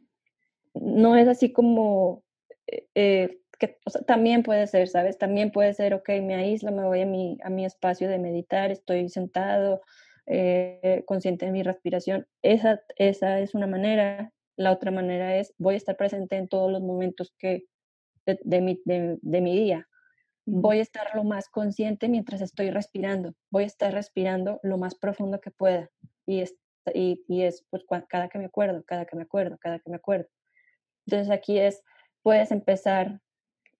[0.74, 2.22] no es así como,
[2.66, 5.18] eh, eh, que, o sea, también puede ser, ¿sabes?
[5.18, 8.70] También puede ser, ok, me aíslo, me voy a mi, a mi espacio de meditar,
[8.70, 9.83] estoy sentado,
[10.26, 12.26] eh, consciente de mi respiración.
[12.42, 14.33] Esa, esa es una manera.
[14.56, 17.64] La otra manera es, voy a estar presente en todos los momentos que,
[18.26, 19.88] de, mi, de, mi día.
[20.44, 23.35] Voy a estar lo más consciente mientras estoy respirando.
[23.50, 25.90] Voy a estar respirando lo más profundo que pueda.
[26.26, 26.54] Y es,
[26.92, 29.96] y, y es pues, cada que me acuerdo, cada que me acuerdo, cada que me
[29.96, 30.28] acuerdo.
[31.06, 31.83] Entonces aquí es,
[32.22, 33.20] puedes empezar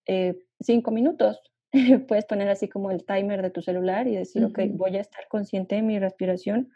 [0.07, 1.40] eh, cinco minutos.
[2.09, 5.26] puedes poner así como el timer de tu celular y decir, ok, voy a estar
[5.28, 6.70] consciente de mi respiración,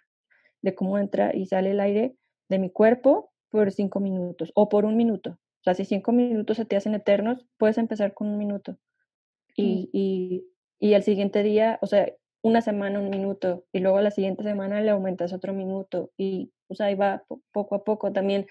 [0.62, 2.16] de cómo entra y sale el aire
[2.48, 5.30] de mi cuerpo por cinco minutos o por un minuto.
[5.30, 8.78] O sea, si cinco minutos se te hacen eternos, puedes empezar con un minuto.
[9.56, 10.46] Y, y,
[10.78, 14.80] y el siguiente día, o sea, una semana un minuto y luego la siguiente semana
[14.80, 18.46] le aumentas otro minuto y o sea, ahí va poco a poco también.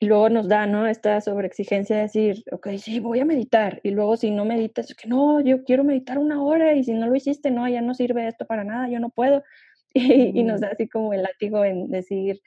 [0.00, 0.86] Y luego nos da, ¿no?
[0.86, 3.80] Esta sobreexigencia de decir, ok, sí, voy a meditar.
[3.82, 6.92] Y luego si no meditas, es que no, yo quiero meditar una hora y si
[6.92, 9.42] no lo hiciste, no, ya no sirve esto para nada, yo no puedo.
[9.94, 12.42] Y, y nos da así como el látigo en decir,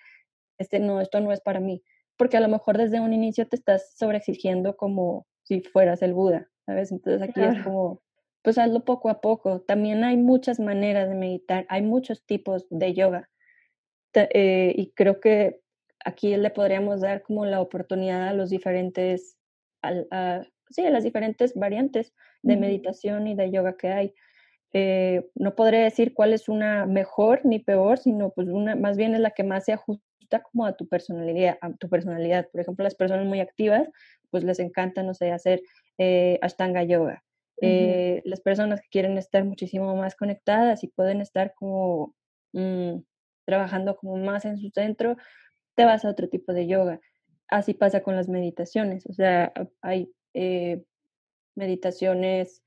[0.59, 1.81] este, no, esto no es para mí
[2.21, 6.51] porque a lo mejor desde un inicio te estás sobreexigiendo como si fueras el Buda,
[6.67, 6.91] ¿sabes?
[6.91, 8.03] Entonces aquí es como,
[8.43, 9.61] pues hazlo poco a poco.
[9.61, 13.27] También hay muchas maneras de meditar, hay muchos tipos de yoga.
[14.13, 15.61] Eh, y creo que
[16.05, 19.37] aquí le podríamos dar como la oportunidad a los diferentes,
[19.81, 24.13] a, sí, las diferentes variantes de meditación y de yoga que hay.
[24.73, 29.13] Eh, no podré decir cuál es una mejor ni peor, sino pues una más bien
[29.13, 32.47] es la que más se ajusta como a tu personalidad, a tu personalidad.
[32.49, 33.89] Por ejemplo, las personas muy activas,
[34.29, 35.61] pues les encanta, no sé, hacer
[35.97, 37.23] eh, Ashtanga yoga.
[37.63, 42.15] Eh, las personas que quieren estar muchísimo más conectadas y pueden estar como
[42.53, 43.01] mm,
[43.45, 45.15] trabajando como más en su centro,
[45.81, 46.99] te vas a otro tipo de yoga.
[47.47, 50.13] Así pasa con las meditaciones, o sea, hay
[51.55, 52.63] meditaciones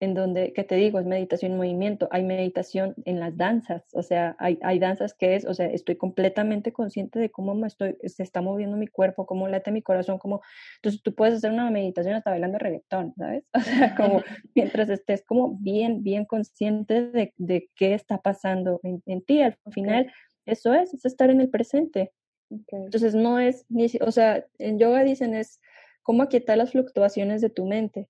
[0.00, 1.00] en donde, ¿qué te digo?
[1.00, 5.34] Es meditación en movimiento, hay meditación en las danzas, o sea, hay, hay danzas que
[5.34, 9.24] es, o sea, estoy completamente consciente de cómo me estoy, se está moviendo mi cuerpo,
[9.24, 10.42] cómo late mi corazón, cómo,
[10.76, 13.44] entonces tú puedes hacer una meditación hasta bailando reggaetón, ¿sabes?
[13.54, 14.22] O sea, como
[14.54, 19.56] mientras estés como bien, bien consciente de, de qué está pasando en, en ti, al
[19.72, 20.12] final,
[20.44, 22.12] eso es, es estar en el presente.
[22.50, 25.60] Entonces no es, ni, o sea, en yoga dicen es
[26.02, 28.08] cómo aquietar las fluctuaciones de tu mente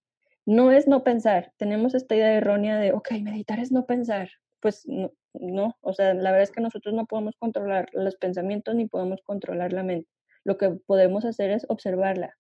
[0.49, 1.53] no es no pensar.
[1.59, 4.31] Tenemos esta idea errónea de, ok, meditar es no pensar.
[4.61, 8.75] Pues no, no, o sea, la verdad es que nosotros no podemos controlar los pensamientos
[8.75, 10.09] ni podemos controlar la mente.
[10.45, 12.35] Lo que podemos hacer es observarla.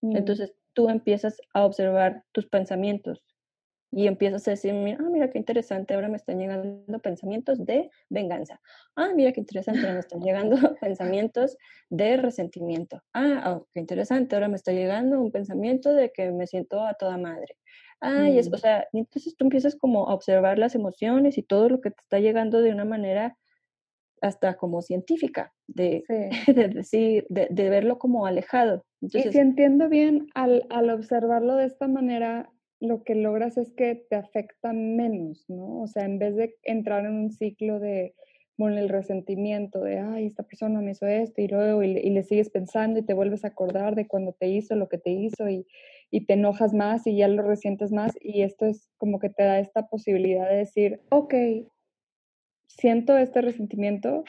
[0.00, 0.16] Mm.
[0.16, 3.22] Entonces tú empiezas a observar tus pensamientos,
[3.90, 7.90] y empiezas a decir, mira, ah, mira qué interesante, ahora me están llegando pensamientos de
[8.10, 8.60] venganza.
[8.96, 11.56] Ah, mira qué interesante, ahora me están llegando pensamientos
[11.88, 13.02] de resentimiento.
[13.14, 16.94] Ah, oh, qué interesante, ahora me está llegando un pensamiento de que me siento a
[16.94, 17.56] toda madre.
[18.00, 18.58] Ah, y es, o mm.
[18.58, 22.18] sea, entonces tú empiezas como a observar las emociones y todo lo que te está
[22.20, 23.36] llegando de una manera
[24.20, 26.04] hasta como científica, de,
[26.46, 28.84] de decir, de, de, verlo como alejado.
[29.00, 33.94] y si entiendo bien, al, al observarlo de esta manera, lo que logras es que
[33.94, 35.80] te afecta menos, ¿no?
[35.80, 38.14] O sea, en vez de entrar en un ciclo de,
[38.56, 42.50] bueno, el resentimiento de, ay, esta persona me hizo esto y luego, y, le sigues
[42.50, 45.66] pensando y te vuelves a acordar de cuando te hizo lo que te hizo y,
[46.10, 49.42] y te enojas más y ya lo resientes más y esto es como que te
[49.42, 51.34] da esta posibilidad de decir, ok,
[52.66, 54.24] siento este resentimiento,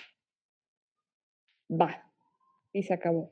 [1.70, 2.04] va,
[2.74, 3.32] y se acabó.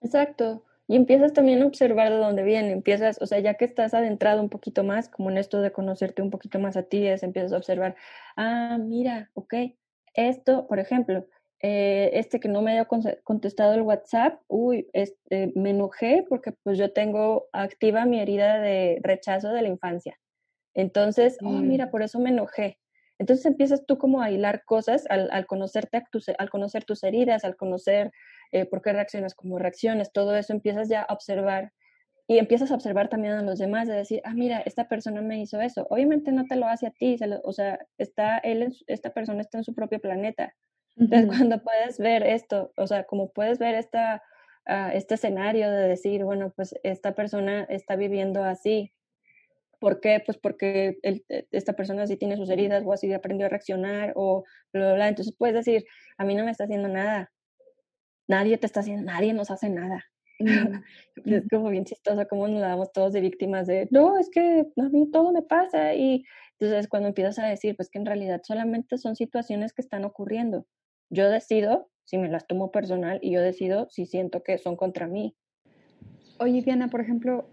[0.00, 0.64] Exacto.
[0.92, 4.42] Y empiezas también a observar de dónde viene, empiezas, o sea, ya que estás adentrado
[4.42, 7.54] un poquito más, como en esto de conocerte un poquito más a ti, es, empiezas
[7.54, 7.96] a observar,
[8.36, 9.54] ah, mira, ok,
[10.12, 11.26] esto, por ejemplo,
[11.60, 12.86] eh, este que no me haya
[13.24, 19.00] contestado el WhatsApp, uy, este, me enojé porque pues yo tengo activa mi herida de
[19.02, 20.20] rechazo de la infancia.
[20.74, 22.81] Entonces, oh, mira, por eso me enojé.
[23.22, 26.02] Entonces empiezas tú como a hilar cosas al, al conocerte,
[26.38, 28.10] al conocer tus heridas, al conocer
[28.50, 31.72] eh, por qué reaccionas como reacciones, todo eso empiezas ya a observar
[32.26, 35.38] y empiezas a observar también a los demás, de decir, ah, mira, esta persona me
[35.40, 35.86] hizo eso.
[35.88, 39.64] Obviamente no te lo hace a ti, o sea, está él, esta persona está en
[39.64, 40.56] su propio planeta.
[40.96, 44.20] Entonces, cuando puedes ver esto, o sea, como puedes ver esta,
[44.66, 48.92] ah, este escenario de decir, bueno, pues esta persona está viviendo así.
[49.82, 50.22] ¿Por qué?
[50.24, 54.44] Pues porque e, esta persona sí tiene sus heridas o así aprendió a reaccionar o
[54.72, 55.08] bla, bla, bla.
[55.08, 55.84] Entonces puedes decir,
[56.16, 57.30] a mí no me está haciendo nada
[58.32, 60.04] nadie te está haciendo, nadie nos hace nada.
[61.24, 64.88] Es como bien chistoso cómo nos damos todos de víctimas de, no, es que a
[64.88, 65.94] mí todo me pasa.
[65.94, 66.24] Y
[66.58, 70.66] entonces cuando empiezas a decir, pues que en realidad solamente son situaciones que están ocurriendo.
[71.10, 75.06] Yo decido si me las tomo personal y yo decido si siento que son contra
[75.06, 75.36] mí.
[76.38, 77.48] Oye, Diana, por ejemplo,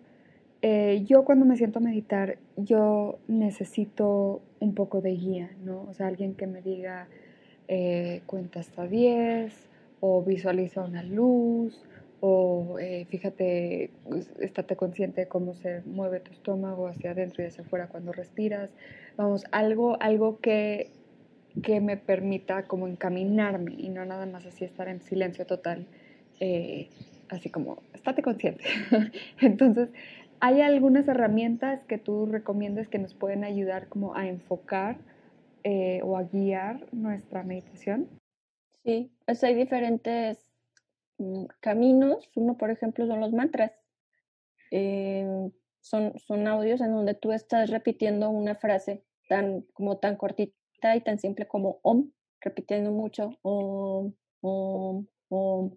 [0.61, 5.83] eh, yo cuando me siento a meditar, yo necesito un poco de guía, ¿no?
[5.89, 7.07] O sea, alguien que me diga,
[7.69, 9.53] eh, cuenta hasta 10,
[10.01, 11.81] o visualiza una luz,
[12.19, 17.47] o eh, fíjate, pues, estate consciente de cómo se mueve tu estómago hacia adentro y
[17.47, 18.69] hacia afuera cuando respiras.
[19.15, 20.91] Vamos, algo, algo que,
[21.63, 25.87] que me permita como encaminarme y no nada más así estar en silencio total,
[27.29, 28.63] así como, estate consciente.
[29.41, 29.89] Entonces,
[30.41, 34.97] ¿hay algunas herramientas que tú recomiendas que nos pueden ayudar como a enfocar
[35.63, 38.07] eh, o a guiar nuestra meditación?
[38.83, 40.51] Sí, pues hay diferentes
[41.17, 42.29] mm, caminos.
[42.35, 43.71] Uno, por ejemplo, son los mantras.
[44.71, 50.95] Eh, son, son audios en donde tú estás repitiendo una frase tan, como tan cortita
[50.95, 55.75] y tan simple como om, repitiendo mucho om, om, om.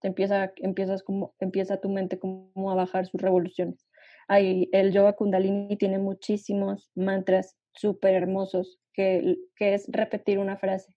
[0.00, 3.83] Te empieza, empiezas como, empieza tu mente como a bajar sus revoluciones.
[4.28, 10.94] Hay, el yoga kundalini tiene muchísimos mantras súper hermosos que, que es repetir una frase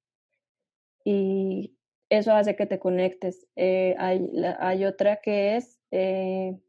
[1.09, 1.73] y
[2.09, 3.47] eso hace que te conectes.
[3.55, 6.59] Eh, hay, hay, otra que es eh,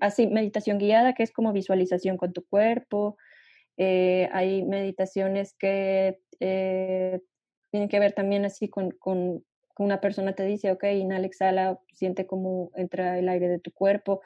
[0.00, 3.16] así, meditación guiada, que es como visualización con tu cuerpo.
[3.76, 9.44] Eh, hay meditaciones que tienen que ver también así con, con,
[9.78, 14.22] una persona te dice, ok, inhala, exhala, siente cómo entra el aire de tu cuerpo.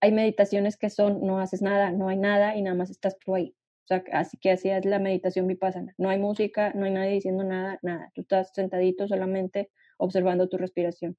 [0.00, 3.34] Hay meditaciones que son, no haces nada, no hay nada y nada más estás tú
[3.34, 3.54] ahí.
[3.84, 5.94] O sea, así que así es la meditación vipassana.
[5.98, 8.10] No hay música, no hay nadie diciendo nada, nada.
[8.14, 11.16] Tú estás sentadito solamente observando tu respiración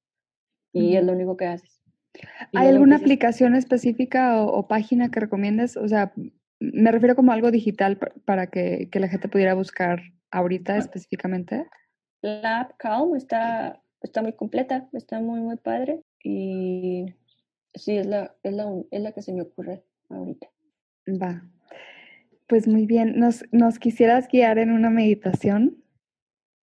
[0.73, 1.81] y es lo único que haces.
[2.53, 5.77] ¿Hay alguna aplicación específica o, página que recomiendes?
[5.77, 6.13] O sea,
[6.59, 11.65] me refiero como algo digital para que, la gente pudiera buscar ahorita específicamente.
[12.21, 17.05] La app Calm está, está muy completa, está muy, muy padre y
[17.73, 20.49] sí, es la, es la, es la que se me ocurre ahorita.
[21.07, 21.43] Va.
[22.47, 25.83] Pues muy bien, ¿nos, nos quisieras guiar en una meditación?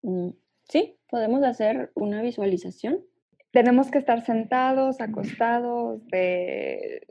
[0.02, 0.30] Mm,
[0.68, 3.04] sí, podemos hacer una visualización
[3.50, 7.06] tenemos que estar sentados, acostados, de,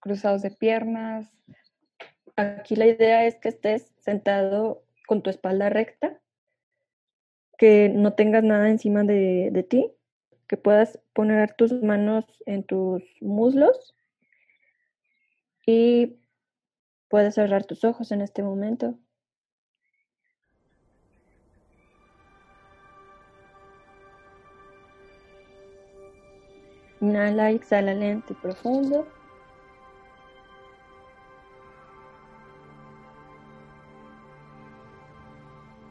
[0.00, 1.30] cruzados de piernas.
[2.36, 6.20] Aquí la idea es que estés sentado con tu espalda recta,
[7.58, 9.92] que no tengas nada encima de, de ti,
[10.52, 13.94] que puedas poner tus manos en tus muslos
[15.64, 16.18] y
[17.08, 18.98] puedes cerrar tus ojos en este momento.
[27.00, 29.08] Inhala, exhala lento y profundo.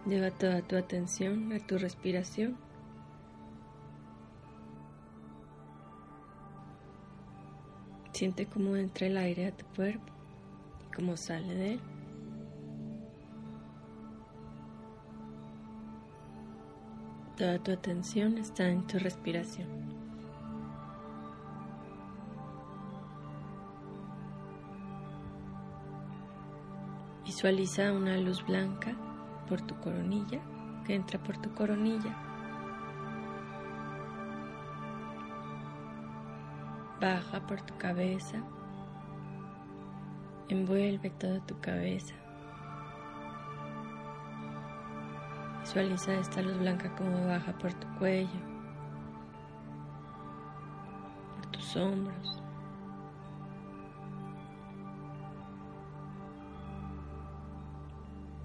[0.06, 2.71] Lleva toda tu atención a tu respiración.
[8.22, 10.14] Siente cómo entra el aire a tu cuerpo
[10.80, 11.80] y cómo sale de él.
[17.36, 19.68] Toda tu atención está en tu respiración.
[27.26, 28.96] Visualiza una luz blanca
[29.50, 30.40] por tu coronilla,
[30.86, 32.31] que entra por tu coronilla.
[37.02, 38.38] Baja por tu cabeza.
[40.50, 42.14] Envuelve toda tu cabeza.
[45.62, 48.30] Visualiza esta luz blanca como baja por tu cuello,
[51.38, 52.42] por tus hombros,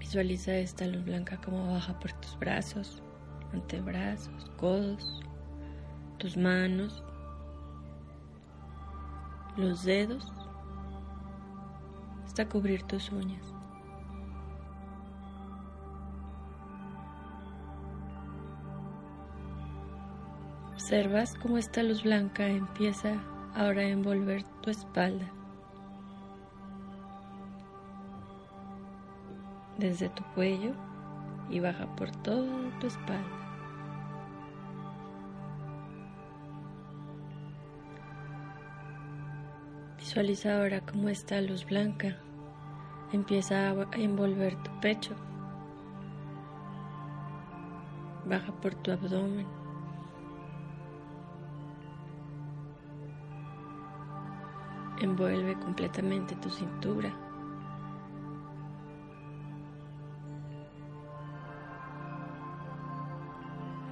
[0.07, 3.03] Visualiza esta luz blanca como baja por tus brazos,
[3.51, 5.21] antebrazos, codos,
[6.17, 7.03] tus manos,
[9.57, 10.31] los dedos,
[12.23, 13.43] hasta cubrir tus uñas.
[20.73, 23.15] Observas cómo esta luz blanca empieza
[23.55, 25.33] ahora a envolver tu espalda.
[29.77, 30.71] desde tu cuello
[31.49, 32.47] y baja por toda
[32.79, 33.46] tu espalda.
[40.07, 42.15] Visualiza ahora cómo esta luz blanca
[43.11, 45.13] empieza a envolver tu pecho.
[48.25, 49.45] Baja por tu abdomen.
[55.01, 57.13] Envuelve completamente tu cintura.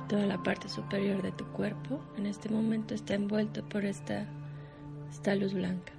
[0.08, 4.26] Toda la parte superior de tu cuerpo en este momento está envuelto por esta,
[5.12, 5.95] esta luz blanca.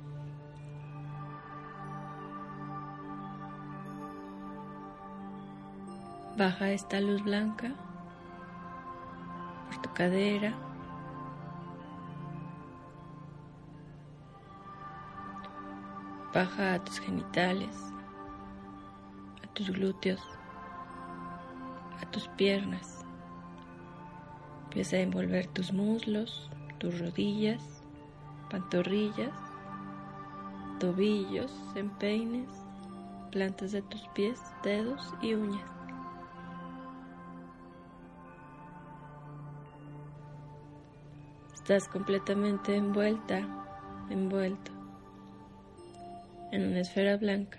[6.37, 7.72] Baja esta luz blanca
[9.64, 10.53] por tu cadera.
[16.35, 17.75] Baja a tus genitales,
[19.42, 20.20] a tus glúteos,
[22.03, 23.03] a tus piernas.
[24.64, 27.83] Empieza a envolver tus muslos, tus rodillas,
[28.51, 29.33] pantorrillas,
[30.81, 32.51] tobillos, empeines,
[33.31, 35.76] plantas de tus pies, dedos y uñas.
[41.67, 43.40] Estás completamente envuelta,
[44.08, 44.71] envuelto
[46.52, 47.58] en una esfera blanca.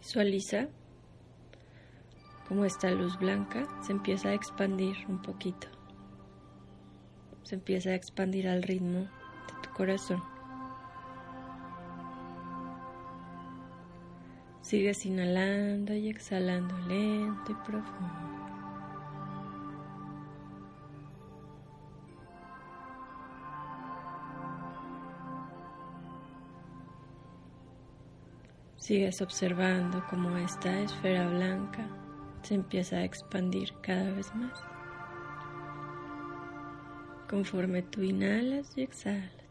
[0.00, 0.66] Visualiza
[2.48, 5.68] como esta luz blanca se empieza a expandir un poquito.
[7.44, 10.33] Se empieza a expandir al ritmo de tu corazón.
[14.74, 18.12] Sigues inhalando y exhalando lento y profundo.
[28.74, 31.86] Sigues observando cómo esta esfera blanca
[32.42, 34.60] se empieza a expandir cada vez más.
[37.30, 39.43] conforme tú inhalas y exhalas.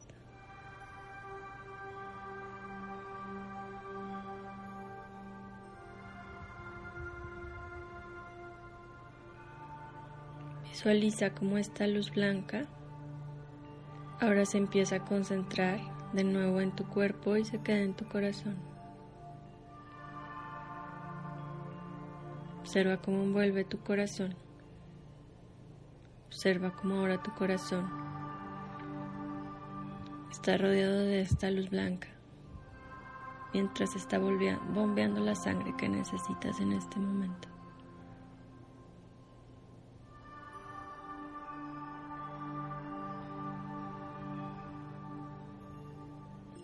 [10.83, 12.65] Visualiza cómo esta luz blanca
[14.19, 15.79] ahora se empieza a concentrar
[16.11, 18.57] de nuevo en tu cuerpo y se queda en tu corazón.
[22.59, 24.35] Observa cómo envuelve tu corazón.
[26.27, 27.89] Observa cómo ahora tu corazón
[30.31, 32.09] está rodeado de esta luz blanca
[33.53, 37.52] mientras está bombeando la sangre que necesitas en este momento.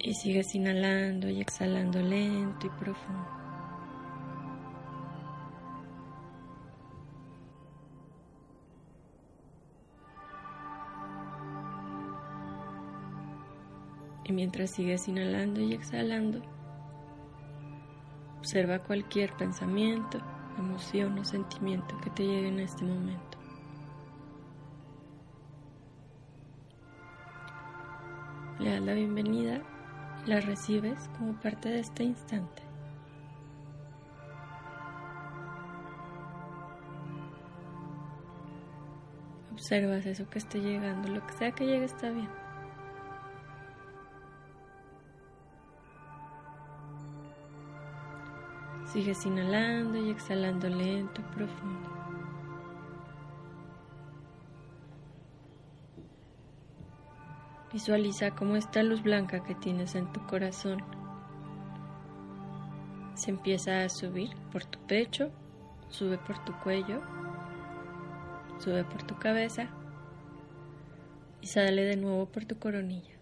[0.01, 3.27] Y sigues inhalando y exhalando lento y profundo.
[14.23, 16.41] Y mientras sigues inhalando y exhalando,
[18.37, 20.21] observa cualquier pensamiento,
[20.57, 23.37] emoción o sentimiento que te llegue en este momento.
[28.59, 29.61] Le das la bienvenida
[30.29, 32.61] la recibes como parte de este instante.
[39.51, 42.29] Observas eso que esté llegando, lo que sea que llegue está bien.
[48.93, 52.08] Sigues inhalando y exhalando lento profundo.
[57.71, 60.83] Visualiza cómo esta luz blanca que tienes en tu corazón
[63.13, 65.29] se empieza a subir por tu pecho,
[65.89, 67.01] sube por tu cuello,
[68.57, 69.67] sube por tu cabeza
[71.41, 73.15] y sale de nuevo por tu coronilla.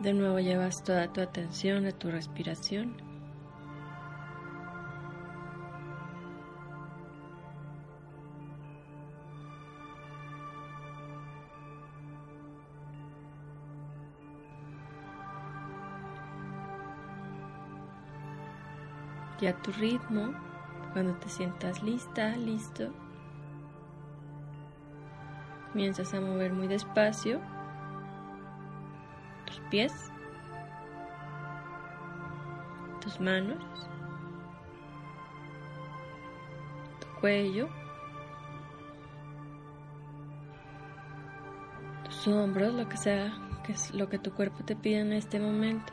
[0.00, 3.11] De nuevo llevas toda tu atención a tu respiración
[19.42, 20.32] y a tu ritmo,
[20.92, 22.92] cuando te sientas lista, listo,
[25.72, 27.40] comienzas a mover muy despacio
[29.44, 30.12] tus pies,
[33.00, 33.64] tus manos,
[37.00, 37.68] tu cuello,
[42.04, 43.32] tus hombros, lo que sea,
[43.64, 45.92] que es lo que tu cuerpo te pide en este momento.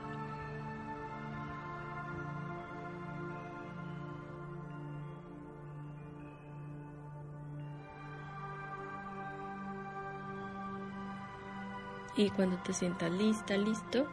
[12.20, 14.06] Y cuando te sientas lista, listo,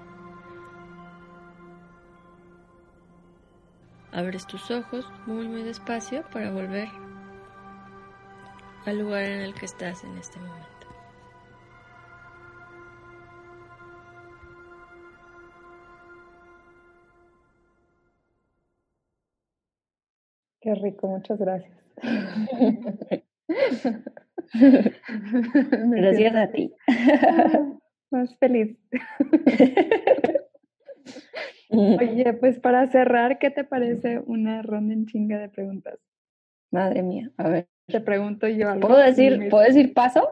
[4.13, 6.87] abres tus ojos muy muy despacio para volver
[8.85, 10.87] al lugar en el que estás en este momento.
[20.61, 21.77] Qué rico, muchas gracias.
[25.91, 26.73] gracias a ti.
[28.17, 28.77] más feliz.
[31.69, 35.99] Oye, pues para cerrar, ¿qué te parece una ronda en chinga de preguntas?
[36.71, 37.69] Madre mía, a ver.
[37.87, 38.89] Te pregunto yo algo.
[38.89, 40.29] ¿Puedo decir, ¿puedo decir paso?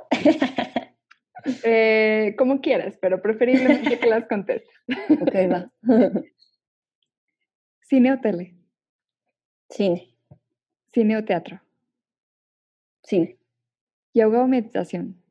[1.62, 4.74] Eh, como quieras, pero preferiblemente que las contestes.
[5.20, 5.70] Ok, va.
[7.82, 8.54] ¿Cine o tele?
[9.68, 10.08] Cine.
[10.94, 11.60] ¿Cine o teatro?
[13.02, 13.36] Cine.
[14.14, 15.22] ¿Yoga o meditación?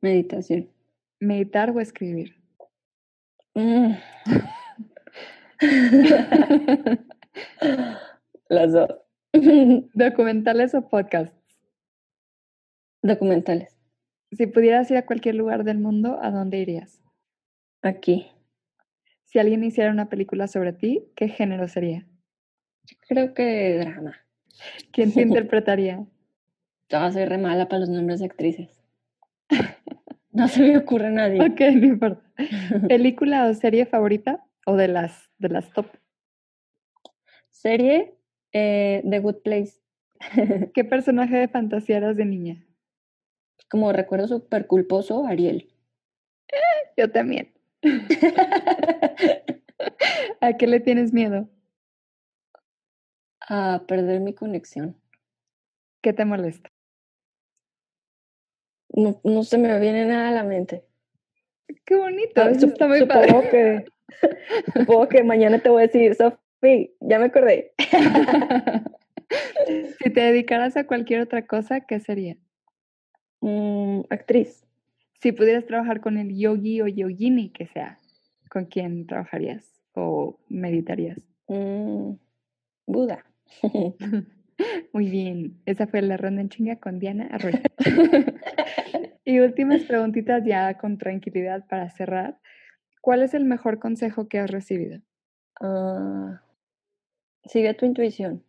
[0.00, 0.70] Meditación.
[1.22, 2.34] ¿Meditar o escribir?
[3.54, 3.92] Mm.
[8.48, 8.90] Las dos.
[9.94, 11.32] ¿Documentales o podcasts?
[13.02, 13.78] Documentales.
[14.32, 17.00] Si pudieras ir a cualquier lugar del mundo, ¿a dónde irías?
[17.82, 18.26] Aquí.
[19.22, 22.04] Si alguien hiciera una película sobre ti, ¿qué género sería?
[22.82, 24.16] Yo creo que drama.
[24.90, 26.04] ¿Quién te interpretaría?
[26.88, 28.82] Yo soy re mala para los nombres de actrices.
[30.32, 31.42] No se me ocurre nadie.
[31.42, 32.22] Ok, no importa.
[32.88, 34.44] ¿Película o serie favorita?
[34.66, 35.86] ¿O de las, de las top?
[37.50, 38.14] Serie
[38.52, 39.74] eh, The Good Place.
[40.74, 42.64] ¿Qué personaje de fantasía eras de niña?
[43.70, 45.70] Como recuerdo súper culposo, Ariel.
[46.96, 47.52] Yo también.
[50.40, 51.48] ¿A qué le tienes miedo?
[53.48, 54.96] A perder mi conexión.
[56.00, 56.71] ¿Qué te molesta?
[58.94, 60.84] No, no se me viene nada a la mente.
[61.84, 63.50] Qué bonito, Ah, eso está muy supongo padre.
[63.50, 63.84] que,
[64.78, 67.72] supongo que mañana te voy a decir, Sofi, ya me acordé.
[70.02, 72.36] si te dedicaras a cualquier otra cosa, ¿qué sería?
[73.40, 74.66] Mm, actriz.
[75.20, 77.98] Si pudieras trabajar con el yogi o yogini que sea,
[78.50, 79.64] ¿con quién trabajarías
[79.94, 81.18] o meditarías?
[81.48, 82.12] Mm,
[82.86, 83.24] Buda.
[84.92, 87.58] Muy bien, esa fue la ronda en chinga con Diana Arroyo.
[89.24, 92.38] y últimas preguntitas ya con tranquilidad para cerrar.
[93.00, 95.00] ¿Cuál es el mejor consejo que has recibido?
[95.60, 96.42] Ah,
[97.44, 98.44] sigue tu intuición.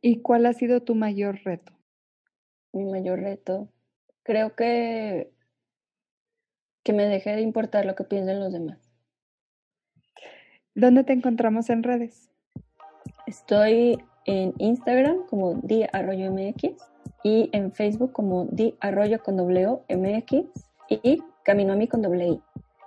[0.00, 1.72] ¿Y cuál ha sido tu mayor reto?
[2.72, 3.72] Mi mayor reto.
[4.22, 5.30] Creo que
[6.82, 8.78] que me deje de importar lo que piensen los demás.
[10.76, 12.30] ¿Dónde te encontramos en redes?
[13.26, 16.74] Estoy en Instagram como Di Arroyo MX
[17.24, 20.44] y en Facebook como Di Arroyo con doble O MX
[20.88, 22.40] y Camino a mí con doble I.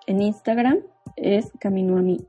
[0.07, 0.79] En Instagram
[1.15, 2.19] es Camino a mí.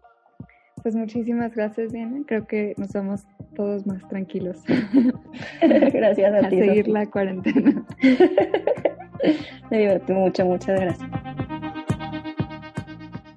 [0.82, 2.22] Pues muchísimas gracias, Diana.
[2.26, 4.62] Creo que nos vamos todos más tranquilos
[5.60, 6.58] Gracias a, a ti.
[6.58, 6.92] seguir Sofi.
[6.92, 7.84] la cuarentena.
[9.70, 11.08] Me divertí mucho, muchas gracias.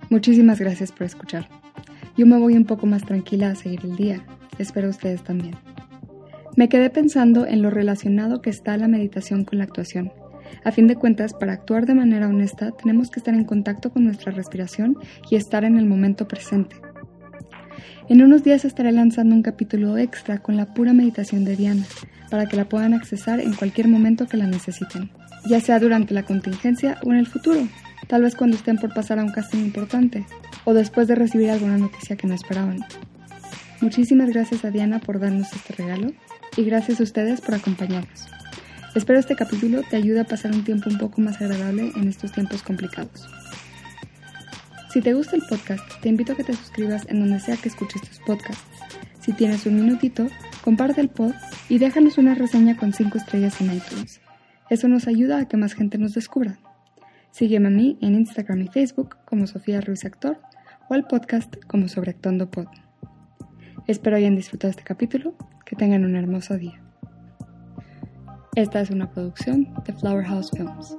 [0.10, 1.48] Muchísimas gracias por escuchar.
[2.16, 4.26] Yo me voy un poco más tranquila a seguir el día.
[4.58, 5.56] Espero ustedes también.
[6.56, 10.12] Me quedé pensando en lo relacionado que está la meditación con la actuación.
[10.64, 14.06] A fin de cuentas, para actuar de manera honesta, tenemos que estar en contacto con
[14.06, 14.98] nuestra respiración
[15.30, 16.76] y estar en el momento presente.
[18.10, 21.86] En unos días estaré lanzando un capítulo extra con la pura meditación de Diana,
[22.30, 25.10] para que la puedan accesar en cualquier momento que la necesiten,
[25.46, 27.68] ya sea durante la contingencia o en el futuro,
[28.08, 30.26] tal vez cuando estén por pasar a un casting importante,
[30.66, 32.80] o después de recibir alguna noticia que no esperaban.
[33.84, 36.14] Muchísimas gracias a Diana por darnos este regalo
[36.56, 38.30] y gracias a ustedes por acompañarnos.
[38.96, 42.32] Espero este capítulo te ayude a pasar un tiempo un poco más agradable en estos
[42.32, 43.28] tiempos complicados.
[44.90, 47.68] Si te gusta el podcast, te invito a que te suscribas en donde sea que
[47.68, 48.64] escuches tus podcasts.
[49.20, 50.28] Si tienes un minutito,
[50.64, 51.34] comparte el pod
[51.68, 54.22] y déjanos una reseña con 5 estrellas en iTunes.
[54.70, 56.58] Eso nos ayuda a que más gente nos descubra.
[57.32, 60.40] Sígueme a mí en Instagram y Facebook como Sofía Ruiz Actor
[60.88, 62.68] o al podcast como Sobreactuando Pod.
[63.86, 65.34] Espero hayan disfrutado este capítulo,
[65.66, 66.82] que tengan un hermoso día.
[68.56, 70.96] Esta es una producción de Flower House Films.